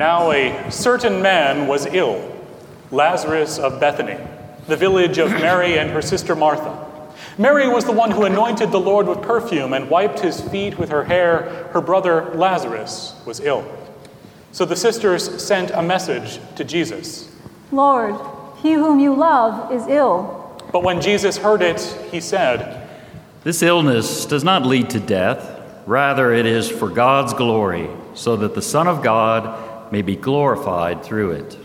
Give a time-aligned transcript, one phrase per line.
[0.00, 2.34] Now a certain man was ill,
[2.90, 4.16] Lazarus of Bethany,
[4.66, 7.12] the village of Mary and her sister Martha.
[7.36, 10.88] Mary was the one who anointed the Lord with perfume and wiped his feet with
[10.88, 11.68] her hair.
[11.74, 13.62] Her brother Lazarus was ill.
[14.52, 17.30] So the sisters sent a message to Jesus.
[17.70, 18.16] Lord,
[18.62, 20.58] he whom you love is ill.
[20.72, 21.78] But when Jesus heard it,
[22.10, 22.88] he said,
[23.44, 25.60] This illness does not lead to death.
[25.86, 31.02] Rather, it is for God's glory, so that the Son of God may be glorified
[31.02, 31.58] through it.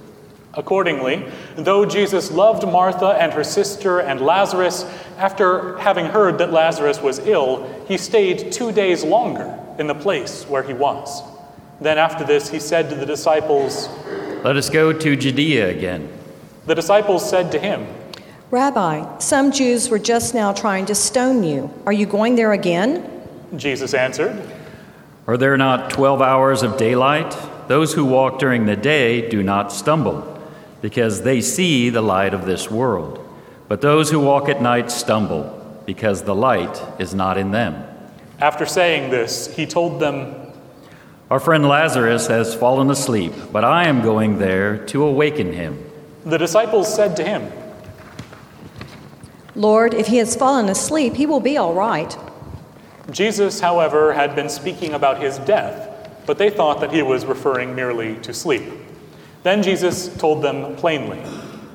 [0.54, 4.86] Accordingly, though Jesus loved Martha and her sister and Lazarus,
[5.18, 10.46] after having heard that Lazarus was ill, he stayed two days longer in the place
[10.46, 11.22] where he was.
[11.82, 13.90] Then, after this, he said to the disciples,
[14.46, 16.10] Let us go to Judea again.
[16.66, 17.86] The disciples said to him,
[18.50, 21.74] Rabbi, some Jews were just now trying to stone you.
[21.86, 23.12] Are you going there again?
[23.58, 24.42] Jesus answered,
[25.28, 27.36] Are there not twelve hours of daylight?
[27.68, 30.42] Those who walk during the day do not stumble,
[30.82, 33.20] because they see the light of this world.
[33.68, 37.84] But those who walk at night stumble, because the light is not in them.
[38.40, 40.36] After saying this, he told them,
[41.32, 45.84] Our friend Lazarus has fallen asleep, but I am going there to awaken him.
[46.26, 47.52] The disciples said to him,
[49.56, 52.16] Lord, if he has fallen asleep, he will be all right.
[53.10, 55.95] Jesus, however, had been speaking about his death,
[56.26, 58.64] but they thought that he was referring merely to sleep.
[59.44, 61.22] Then Jesus told them plainly,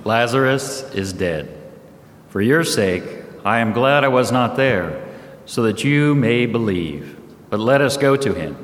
[0.05, 1.57] Lazarus is dead.
[2.29, 3.05] For your sake,
[3.45, 5.07] I am glad I was not there,
[5.47, 7.17] so that you may believe.
[7.49, 8.57] But let us go to him.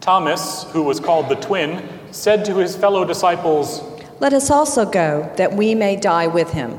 [0.00, 3.82] Thomas, who was called the twin, said to his fellow disciples,
[4.20, 6.72] Let us also go, that we may die with him.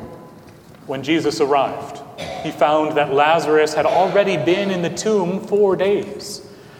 [0.88, 2.02] When Jesus arrived,
[2.44, 6.45] he found that Lazarus had already been in the tomb four days.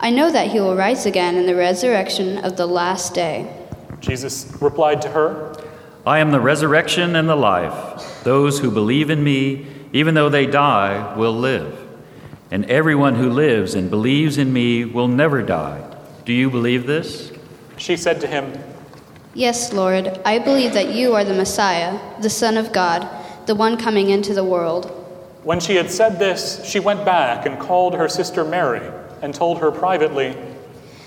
[0.00, 3.52] I know that he will rise again in the resurrection of the last day.
[3.98, 5.56] Jesus replied to her,
[6.06, 8.22] I am the resurrection and the life.
[8.22, 11.76] Those who believe in me, even though they die, will live.
[12.52, 15.82] And everyone who lives and believes in me will never die.
[16.24, 17.32] Do you believe this?
[17.76, 18.52] She said to him,
[19.34, 23.08] Yes, Lord, I believe that you are the Messiah, the Son of God,
[23.46, 24.86] the one coming into the world.
[25.42, 28.90] When she had said this, she went back and called her sister Mary
[29.22, 30.36] and told her privately,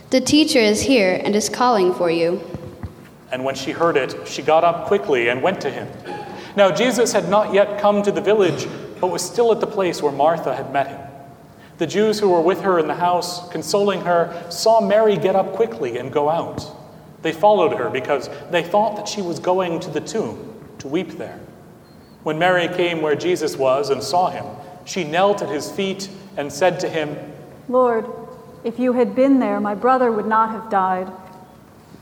[0.10, 2.42] The teacher is here and is calling for you.
[3.32, 5.88] And when she heard it, she got up quickly and went to him.
[6.56, 8.68] Now, Jesus had not yet come to the village,
[9.00, 11.02] but was still at the place where Martha had met him.
[11.78, 15.54] The Jews who were with her in the house, consoling her, saw Mary get up
[15.54, 16.64] quickly and go out.
[17.22, 21.18] They followed her because they thought that she was going to the tomb to weep
[21.18, 21.40] there.
[22.24, 24.46] When Mary came where Jesus was and saw him,
[24.86, 27.16] she knelt at his feet and said to him,
[27.72, 28.06] Lord,
[28.66, 31.08] if you had been there, my brother would not have died.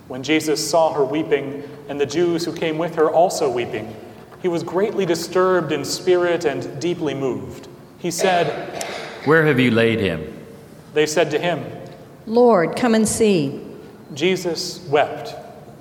[0.07, 3.95] When Jesus saw her weeping, and the Jews who came with her also weeping,
[4.41, 7.67] he was greatly disturbed in spirit and deeply moved.
[7.99, 8.83] He said,
[9.25, 10.43] Where have you laid him?
[10.95, 11.63] They said to him,
[12.25, 13.63] Lord, come and see.
[14.15, 15.35] Jesus wept.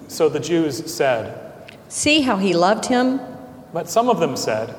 [0.09, 3.21] So the Jews said, See how he loved him?
[3.73, 4.77] But some of them said,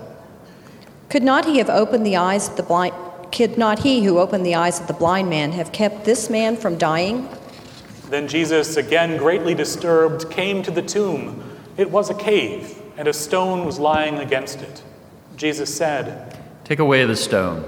[1.09, 2.93] Could not he have opened the eyes of the blind?
[3.31, 6.57] Could not he who opened the eyes of the blind man have kept this man
[6.57, 7.29] from dying?
[8.09, 11.43] Then Jesus, again greatly disturbed, came to the tomb.
[11.77, 14.83] It was a cave, and a stone was lying against it.
[15.35, 17.63] Jesus said, Take away the stone.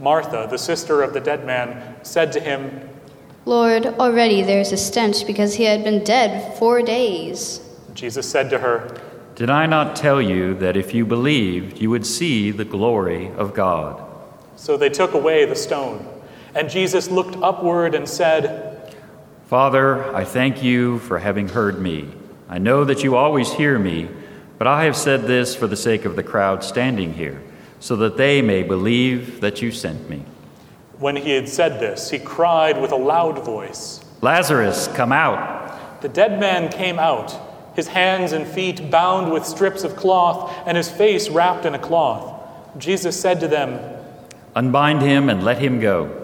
[0.00, 2.88] Martha, the sister of the dead man, said to him,
[3.44, 7.60] Lord, already there is a stench because he had been dead four days.
[7.94, 9.00] Jesus said to her,
[9.34, 13.54] Did I not tell you that if you believed, you would see the glory of
[13.54, 14.11] God?
[14.62, 16.06] So they took away the stone.
[16.54, 18.94] And Jesus looked upward and said,
[19.48, 22.08] Father, I thank you for having heard me.
[22.48, 24.08] I know that you always hear me,
[24.58, 27.42] but I have said this for the sake of the crowd standing here,
[27.80, 30.24] so that they may believe that you sent me.
[31.00, 36.00] When he had said this, he cried with a loud voice, Lazarus, come out.
[36.02, 37.36] The dead man came out,
[37.74, 41.80] his hands and feet bound with strips of cloth, and his face wrapped in a
[41.80, 42.78] cloth.
[42.78, 43.98] Jesus said to them,
[44.54, 46.18] Unbind him and let him go.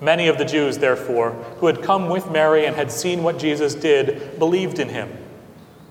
[0.00, 3.74] Many of the Jews, therefore, who had come with Mary and had seen what Jesus
[3.74, 5.10] did, believed in him.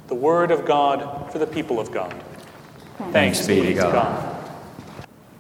[0.08, 2.14] The the word of God for the people of God.
[3.12, 4.46] Thanks be to God.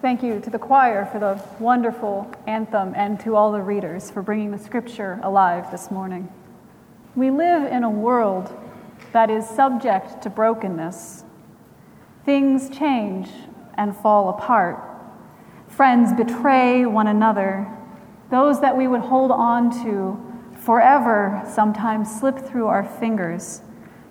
[0.01, 4.23] Thank you to the choir for the wonderful anthem and to all the readers for
[4.23, 6.27] bringing the scripture alive this morning.
[7.15, 8.51] We live in a world
[9.11, 11.23] that is subject to brokenness.
[12.25, 13.29] Things change
[13.75, 14.79] and fall apart.
[15.75, 17.67] Friends betray one another.
[18.29, 20.19] Those that we would hold on to
[20.59, 23.61] forever sometimes slip through our fingers,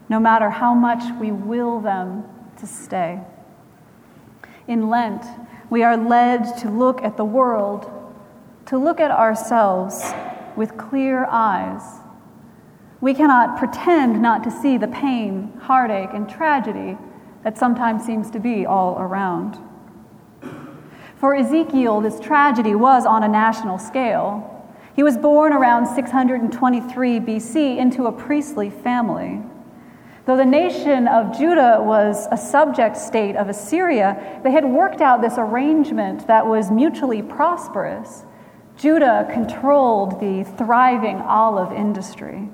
[0.09, 2.25] no matter how much we will them
[2.57, 3.21] to stay.
[4.67, 5.25] In Lent,
[5.71, 7.89] we are led to look at the world,
[8.67, 10.13] to look at ourselves
[10.57, 12.01] with clear eyes.
[13.01, 16.99] We cannot pretend not to see the pain, heartache, and tragedy
[17.45, 19.59] that sometimes seems to be all around.
[21.23, 24.67] For Ezekiel, this tragedy was on a national scale.
[24.97, 29.41] He was born around 623 BC into a priestly family.
[30.27, 35.23] Though the nation of Judah was a subject state of Assyria, they had worked out
[35.23, 38.25] this arrangement that was mutually prosperous.
[38.77, 42.49] Judah controlled the thriving olive industry.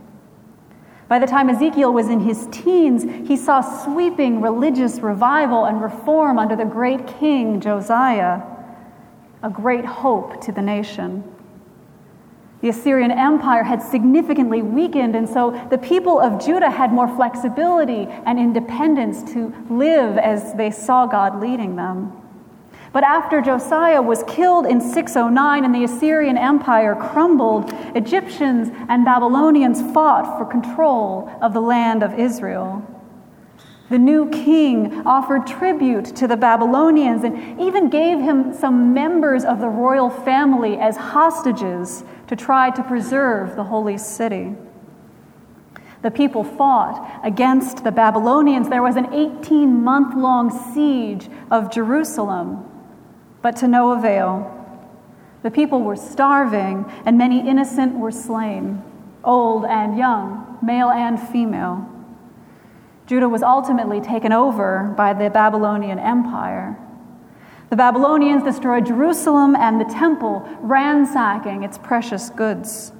[1.08, 6.38] By the time Ezekiel was in his teens, he saw sweeping religious revival and reform
[6.38, 8.42] under the great king Josiah,
[9.42, 11.22] a great hope to the nation.
[12.60, 18.08] The Assyrian Empire had significantly weakened, and so the people of Judah had more flexibility
[18.26, 22.12] and independence to live as they saw God leading them.
[22.92, 29.80] But after Josiah was killed in 609 and the Assyrian Empire crumbled, Egyptians and Babylonians
[29.92, 32.82] fought for control of the land of Israel.
[33.90, 39.60] The new king offered tribute to the Babylonians and even gave him some members of
[39.60, 44.54] the royal family as hostages to try to preserve the holy city.
[46.02, 48.68] The people fought against the Babylonians.
[48.68, 52.64] There was an 18 month long siege of Jerusalem,
[53.40, 54.54] but to no avail.
[55.42, 58.82] The people were starving, and many innocent were slain,
[59.24, 61.97] old and young, male and female.
[63.08, 66.76] Judah was ultimately taken over by the Babylonian Empire.
[67.70, 72.92] The Babylonians destroyed Jerusalem and the temple, ransacking its precious goods.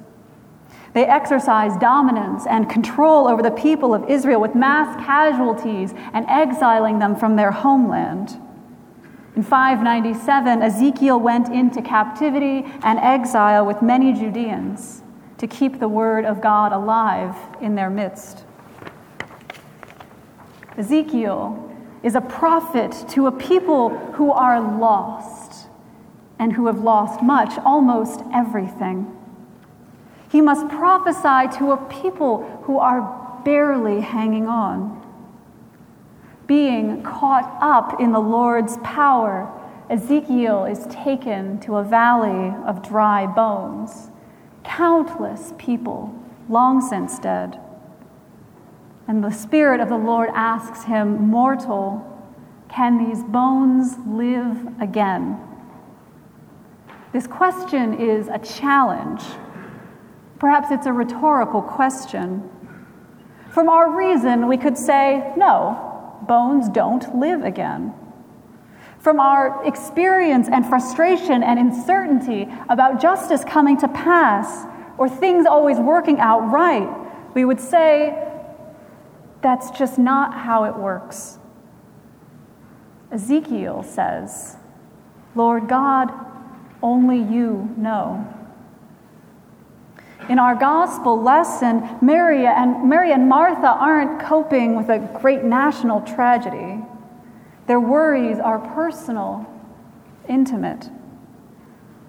[0.95, 7.01] They exercised dominance and control over the people of Israel with mass casualties and exiling
[7.01, 8.41] them from their homeland.
[9.37, 15.03] In 597, Ezekiel went into captivity and exile with many Judeans
[15.37, 18.47] to keep the word of God alive in their midst.
[20.79, 25.69] Ezekiel is a prophet to a people who are lost
[26.39, 29.13] and who have lost much, almost everything.
[30.31, 34.95] He must prophesy to a people who are barely hanging on.
[36.47, 39.53] Being caught up in the Lord's power,
[39.91, 44.11] Ezekiel is taken to a valley of dry bones.
[44.63, 46.15] Countless people,
[46.49, 47.59] long since dead.
[49.09, 52.05] And the Spirit of the Lord asks him, Mortal,
[52.69, 55.41] can these bones live again?
[57.15, 59.23] This question is a challenge.
[60.39, 62.51] Perhaps it's a rhetorical question.
[63.49, 67.95] From our reason, we could say, no, bones don't live again.
[68.99, 74.67] From our experience and frustration and uncertainty about justice coming to pass
[74.99, 76.91] or things always working out right,
[77.35, 78.28] we would say,
[79.41, 81.39] that's just not how it works.
[83.11, 84.57] Ezekiel says,
[85.35, 86.13] Lord God,
[86.83, 88.35] only you know.
[90.29, 96.03] In our gospel lesson, Mary and, Mary and Martha aren't coping with a great national
[96.03, 96.83] tragedy.
[97.67, 99.47] Their worries are personal,
[100.29, 100.91] intimate.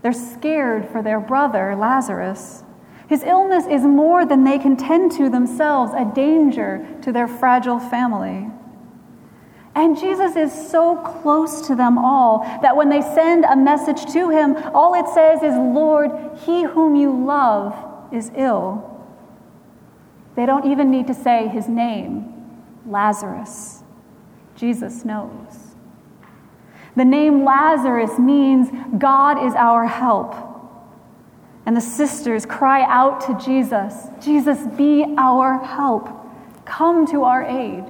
[0.01, 2.63] They're scared for their brother, Lazarus.
[3.09, 7.79] His illness is more than they can tend to themselves, a danger to their fragile
[7.79, 8.51] family.
[9.73, 14.29] And Jesus is so close to them all that when they send a message to
[14.29, 16.11] him, all it says is, Lord,
[16.45, 17.75] he whom you love
[18.13, 18.85] is ill.
[20.35, 22.31] They don't even need to say his name,
[22.85, 23.81] Lazarus.
[24.55, 25.73] Jesus knows.
[26.95, 30.48] The name Lazarus means God is our help.
[31.65, 36.09] And the sisters cry out to Jesus Jesus, be our help.
[36.65, 37.85] Come to our aid.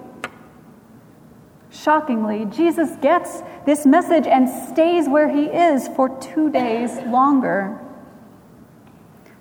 [1.72, 7.80] Shockingly, Jesus gets this message and stays where he is for two days longer.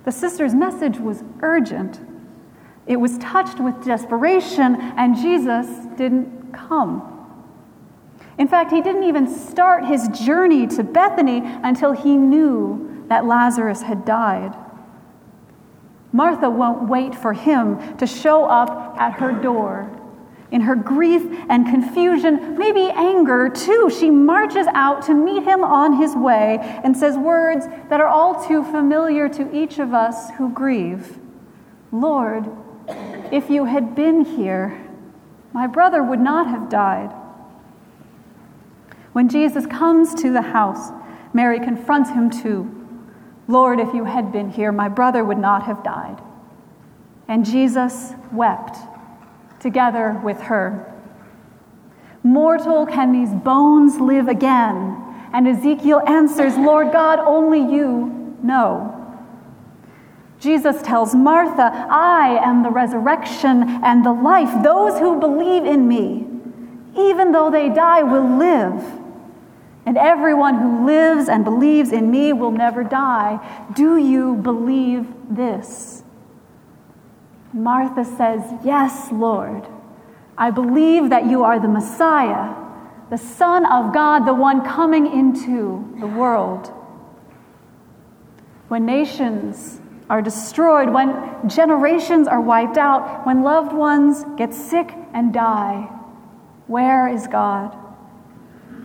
[0.04, 2.00] The sister's message was urgent.
[2.86, 5.66] It was touched with desperation, and Jesus
[5.96, 7.14] didn't come.
[8.38, 13.82] In fact, he didn't even start his journey to Bethany until he knew that Lazarus
[13.82, 14.54] had died.
[16.12, 19.94] Martha won't wait for him to show up at her door.
[20.50, 26.00] In her grief and confusion, maybe anger too, she marches out to meet him on
[26.00, 30.50] his way and says words that are all too familiar to each of us who
[30.50, 31.18] grieve
[31.90, 32.46] Lord,
[33.32, 34.86] if you had been here,
[35.52, 37.10] my brother would not have died.
[39.12, 40.92] When Jesus comes to the house,
[41.32, 42.77] Mary confronts him too.
[43.48, 46.20] Lord, if you had been here, my brother would not have died.
[47.26, 48.76] And Jesus wept
[49.58, 50.94] together with her.
[52.22, 55.02] Mortal, can these bones live again?
[55.32, 58.94] And Ezekiel answers, Lord God, only you know.
[60.40, 64.62] Jesus tells Martha, I am the resurrection and the life.
[64.62, 66.26] Those who believe in me,
[66.96, 68.97] even though they die, will live.
[69.86, 73.40] And everyone who lives and believes in me will never die.
[73.74, 76.02] Do you believe this?
[77.52, 79.66] Martha says, Yes, Lord.
[80.36, 82.54] I believe that you are the Messiah,
[83.10, 86.72] the Son of God, the one coming into the world.
[88.68, 95.32] When nations are destroyed, when generations are wiped out, when loved ones get sick and
[95.32, 95.90] die,
[96.66, 97.76] where is God?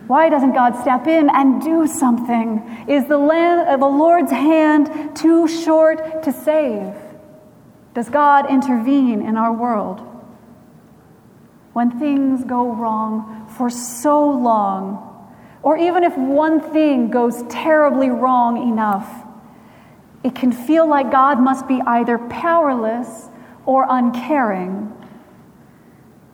[0.06, 2.84] Why doesn't God step in and do something?
[2.88, 6.94] Is the, land, uh, the Lord's hand too short to save?
[7.94, 10.00] Does God intervene in our world?
[11.72, 15.10] When things go wrong for so long,
[15.62, 19.24] or even if one thing goes terribly wrong enough,
[20.22, 23.28] it can feel like God must be either powerless
[23.64, 24.92] or uncaring.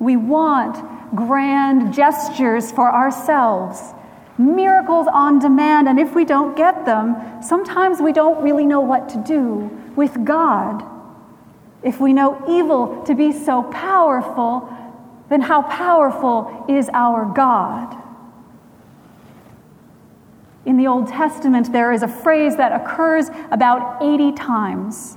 [0.00, 0.76] We want
[1.14, 3.94] grand gestures for ourselves,
[4.38, 9.08] miracles on demand, and if we don't get them, sometimes we don't really know what
[9.10, 10.84] to do with God.
[11.82, 14.68] If we know evil to be so powerful,
[15.28, 17.96] then how powerful is our God?
[20.66, 25.16] In the Old Testament, there is a phrase that occurs about 80 times.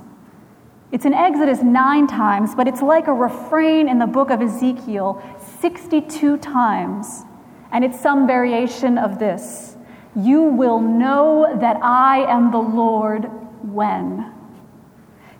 [0.94, 5.20] It's in Exodus nine times, but it's like a refrain in the book of Ezekiel
[5.60, 7.24] 62 times.
[7.72, 9.76] And it's some variation of this
[10.14, 13.24] You will know that I am the Lord
[13.64, 14.32] when.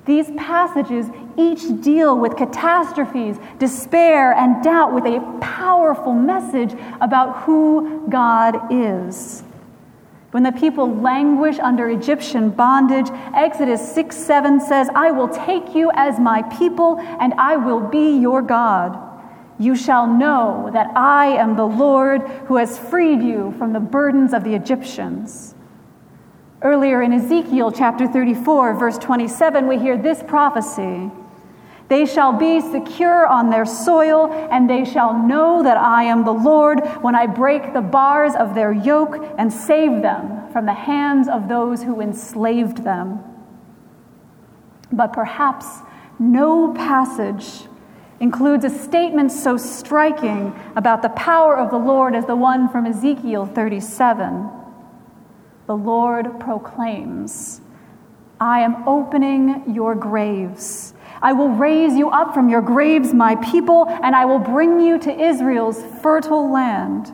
[0.06, 1.06] These passages
[1.38, 9.44] each deal with catastrophes, despair, and doubt with a powerful message about who God is.
[10.34, 15.92] When the people languish under Egyptian bondage, Exodus 6 7 says, I will take you
[15.94, 18.98] as my people, and I will be your God.
[19.60, 24.34] You shall know that I am the Lord who has freed you from the burdens
[24.34, 25.54] of the Egyptians.
[26.62, 31.12] Earlier in Ezekiel chapter 34, verse 27, we hear this prophecy.
[31.88, 36.32] They shall be secure on their soil, and they shall know that I am the
[36.32, 41.28] Lord when I break the bars of their yoke and save them from the hands
[41.28, 43.20] of those who enslaved them.
[44.90, 45.66] But perhaps
[46.18, 47.68] no passage
[48.20, 52.86] includes a statement so striking about the power of the Lord as the one from
[52.86, 54.48] Ezekiel 37.
[55.66, 57.60] The Lord proclaims,
[58.40, 60.93] I am opening your graves
[61.24, 64.98] I will raise you up from your graves, my people, and I will bring you
[64.98, 67.10] to Israel's fertile land.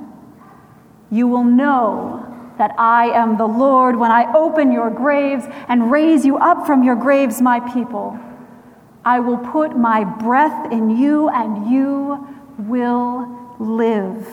[1.13, 2.27] You will know
[2.59, 6.83] that I am the Lord when I open your graves and raise you up from
[6.83, 8.19] your graves, my people.
[9.05, 12.27] I will put my breath in you, and you
[12.59, 14.27] will live.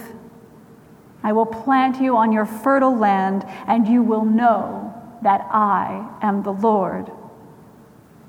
[1.22, 4.92] I will plant you on your fertile land, and you will know
[5.22, 7.12] that I am the Lord.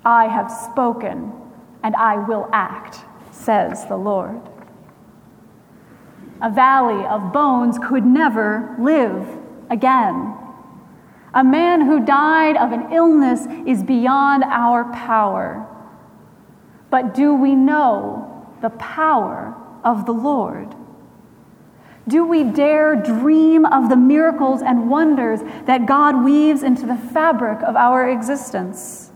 [0.05, 1.33] I have spoken,
[1.83, 2.99] and I will act,
[3.31, 4.41] says the Lord.
[6.41, 9.27] A valley of bones could never live
[9.71, 10.35] again.
[11.35, 15.67] A man who died of an illness is beyond our power.
[16.91, 20.75] But do we know the power of the Lord?
[22.07, 27.63] Do we dare dream of the miracles and wonders that God weaves into the fabric
[27.63, 29.08] of our existence?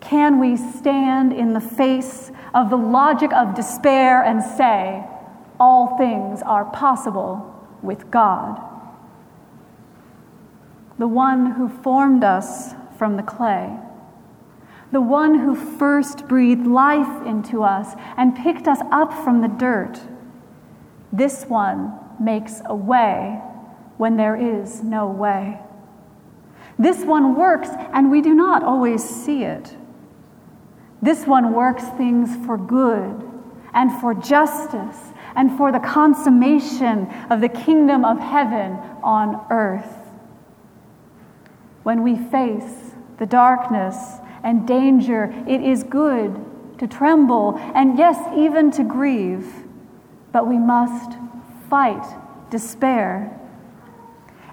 [0.00, 5.04] Can we stand in the face of the logic of despair and say,
[5.58, 8.60] all things are possible with God?
[10.98, 13.78] The one who formed us from the clay,
[14.90, 20.00] the one who first breathed life into us and picked us up from the dirt.
[21.12, 23.40] This one makes a way
[23.96, 25.60] when there is no way.
[26.78, 29.76] This one works, and we do not always see it.
[31.02, 33.28] This one works things for good
[33.72, 34.98] and for justice
[35.34, 39.96] and for the consummation of the kingdom of heaven on earth.
[41.82, 43.96] When we face the darkness
[44.42, 46.44] and danger, it is good
[46.78, 49.46] to tremble and, yes, even to grieve,
[50.32, 51.16] but we must
[51.68, 52.04] fight
[52.50, 53.36] despair.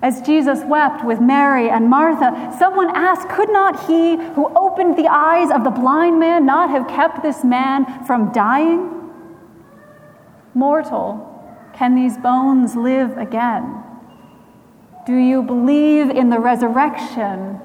[0.01, 4.45] As Jesus wept with Mary and Martha, someone asked, Could not he who
[4.77, 8.93] opened the eyes of the blind man not have kept this man from dying?
[10.53, 11.23] Mortal,
[11.73, 13.83] can these bones live again?
[15.07, 17.59] Do you believe in the resurrection?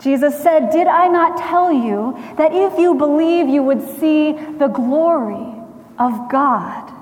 [0.00, 4.68] Jesus said, Did I not tell you that if you believe, you would see the
[4.68, 5.54] glory
[5.98, 6.92] of God?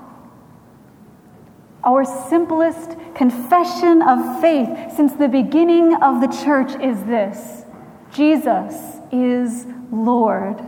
[1.83, 7.65] Our simplest confession of faith since the beginning of the church is this
[8.13, 10.61] Jesus is Lord.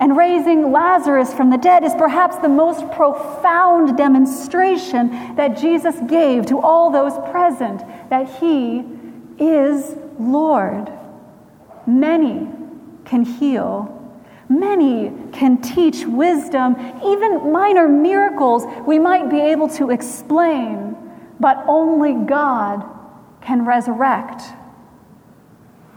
[0.00, 6.46] And raising Lazarus from the dead is perhaps the most profound demonstration that Jesus gave
[6.46, 8.82] to all those present that he
[9.38, 10.90] is Lord.
[11.86, 12.48] Many
[13.04, 13.96] can heal.
[14.48, 20.96] Many can teach wisdom, even minor miracles we might be able to explain,
[21.38, 22.84] but only God
[23.40, 24.42] can resurrect.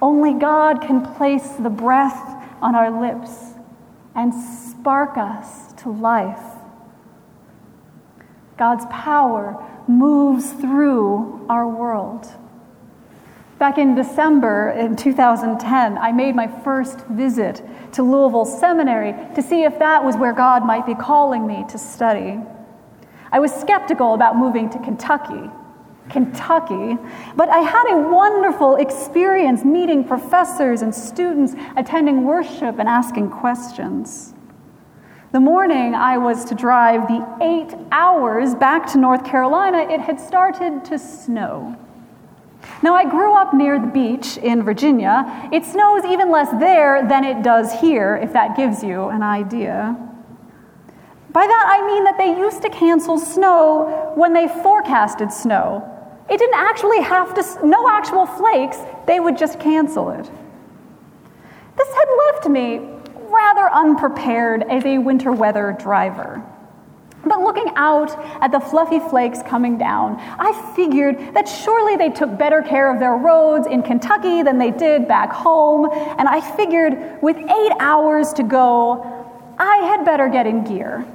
[0.03, 3.53] Only God can place the breath on our lips
[4.13, 6.43] and spark us to life.
[8.57, 12.27] God's power moves through our world.
[13.60, 17.62] Back in December in 2010, I made my first visit
[17.93, 21.77] to Louisville Seminary to see if that was where God might be calling me to
[21.77, 22.41] study.
[23.31, 25.50] I was skeptical about moving to Kentucky
[26.09, 26.98] Kentucky.
[27.35, 34.33] But I had a wonderful experience meeting professors and students, attending worship, and asking questions.
[35.31, 40.20] The morning I was to drive the eight hours back to North Carolina, it had
[40.20, 41.75] started to snow.
[42.81, 45.50] Now, I grew up near the beach in Virginia.
[45.51, 49.98] It snows even less there than it does here, if that gives you an idea.
[51.31, 55.89] By that, I mean that they used to cancel snow when they forecasted snow.
[56.29, 60.29] It didn't actually have to, no actual flakes, they would just cancel it.
[61.75, 62.90] This had left me
[63.29, 66.44] rather unprepared as a winter weather driver.
[67.25, 72.38] But looking out at the fluffy flakes coming down, I figured that surely they took
[72.38, 77.22] better care of their roads in Kentucky than they did back home, and I figured
[77.22, 81.05] with eight hours to go, I had better get in gear.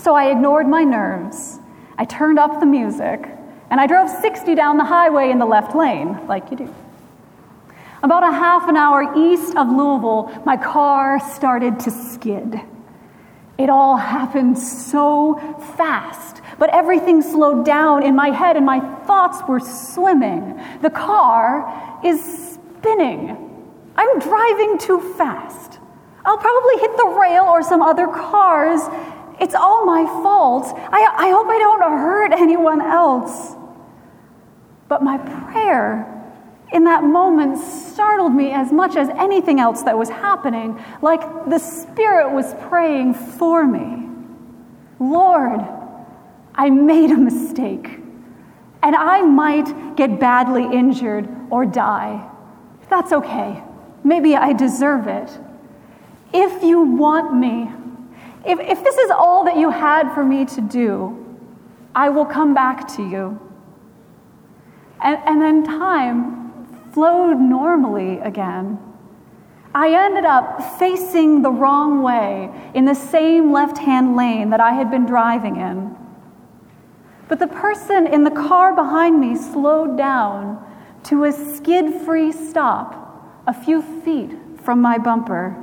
[0.00, 1.60] So I ignored my nerves.
[1.96, 3.28] I turned up the music
[3.70, 6.74] and I drove 60 down the highway in the left lane, like you do.
[8.02, 12.60] About a half an hour east of Louisville, my car started to skid.
[13.56, 15.36] It all happened so
[15.76, 20.60] fast, but everything slowed down in my head and my thoughts were swimming.
[20.82, 22.20] The car is
[22.54, 23.38] spinning.
[23.96, 25.78] I'm driving too fast.
[26.26, 28.80] I'll probably hit the rail or some other cars
[29.40, 30.72] it's all my fault.
[30.76, 33.54] I, I hope I don't hurt anyone else.
[34.88, 36.10] But my prayer
[36.72, 41.58] in that moment startled me as much as anything else that was happening, like the
[41.58, 44.08] Spirit was praying for me.
[44.98, 45.60] Lord,
[46.54, 47.98] I made a mistake,
[48.82, 52.28] and I might get badly injured or die.
[52.88, 53.62] That's okay.
[54.02, 55.30] Maybe I deserve it.
[56.32, 57.70] If you want me,
[58.46, 61.20] if, if this is all that you had for me to do,
[61.94, 63.40] I will come back to you.
[65.02, 66.44] And, and then time
[66.92, 68.78] flowed normally again.
[69.74, 74.72] I ended up facing the wrong way in the same left hand lane that I
[74.72, 75.96] had been driving in.
[77.28, 80.62] But the person in the car behind me slowed down
[81.04, 85.56] to a skid free stop a few feet from my bumper.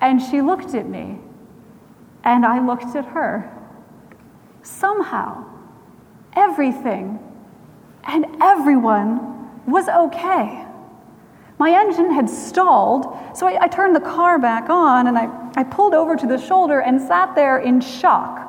[0.00, 1.18] And she looked at me
[2.26, 3.50] and I looked at her.
[4.62, 5.44] Somehow,
[6.34, 7.20] everything
[8.06, 10.64] and everyone was okay.
[11.58, 15.64] My engine had stalled, so I, I, turned the car back on and I, I
[15.64, 18.42] pulled over to the shoulder and sat there in shock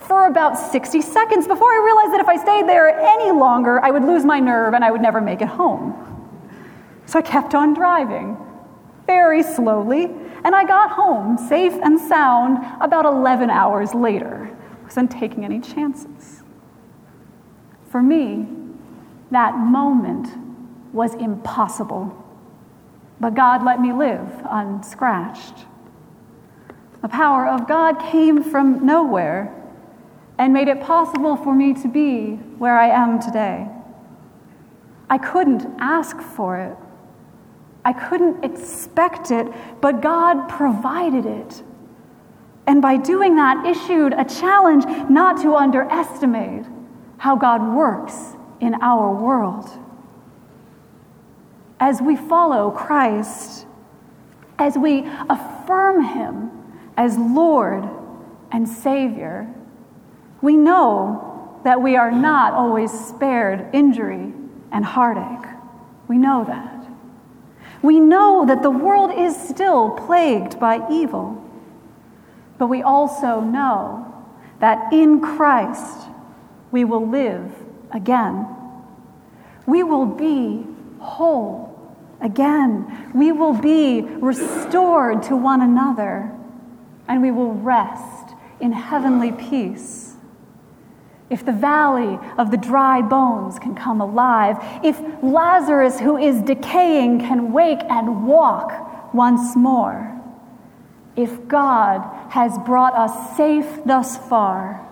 [0.00, 3.90] for about 60 seconds before I realized that if I stayed there any longer, I
[3.90, 5.94] would lose my nerve and I would never make it home.
[7.06, 8.36] So I kept on driving.
[9.06, 10.10] very slowly,
[10.44, 14.56] and I got home safe and sound about 11 hours later.
[14.82, 16.42] Wasn't taking any chances.
[17.88, 18.46] For me,
[19.30, 20.28] that moment
[20.92, 22.16] was impossible.
[23.20, 25.66] But God let me live unscratched.
[27.02, 29.54] The power of God came from nowhere
[30.38, 33.68] and made it possible for me to be where I am today.
[35.08, 36.76] I couldn't ask for it.
[37.84, 39.48] I couldn't expect it,
[39.80, 41.62] but God provided it.
[42.66, 46.64] And by doing that, issued a challenge not to underestimate
[47.18, 49.68] how God works in our world.
[51.80, 53.66] As we follow Christ,
[54.58, 56.50] as we affirm Him
[56.96, 57.88] as Lord
[58.52, 59.52] and Savior,
[60.40, 64.32] we know that we are not always spared injury
[64.70, 65.48] and heartache.
[66.06, 66.81] We know that.
[67.82, 71.42] We know that the world is still plagued by evil.
[72.58, 74.24] But we also know
[74.60, 76.08] that in Christ
[76.70, 77.52] we will live
[77.90, 78.46] again.
[79.66, 80.64] We will be
[81.00, 83.10] whole again.
[83.12, 86.32] We will be restored to one another,
[87.08, 90.01] and we will rest in heavenly peace
[91.32, 97.20] if the valley of the dry bones can come alive, if Lazarus, who is decaying,
[97.20, 100.20] can wake and walk once more,
[101.16, 104.86] if God has brought us safe thus far,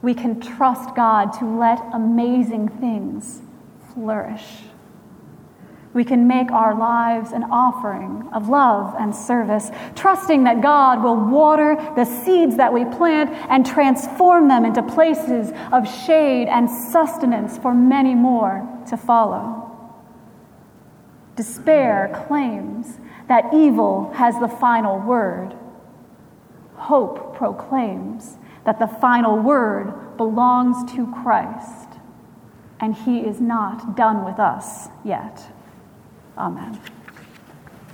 [0.00, 3.42] we can trust God to let amazing things
[3.92, 4.62] flourish
[5.98, 11.16] we can make our lives an offering of love and service, trusting that God will
[11.16, 17.58] water the seeds that we plant and transform them into places of shade and sustenance
[17.58, 19.76] for many more to follow.
[21.34, 25.56] Despair claims that evil has the final word.
[26.76, 31.88] Hope proclaims that the final word belongs to Christ,
[32.78, 35.57] and he is not done with us yet.
[36.38, 36.97] Amen.